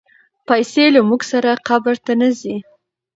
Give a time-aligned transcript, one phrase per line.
[0.47, 2.55] پیسې له موږ سره قبر ته نه ځي.